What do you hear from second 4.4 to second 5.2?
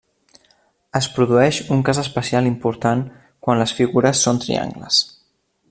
triangles.